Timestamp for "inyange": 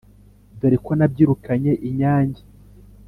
1.87-2.41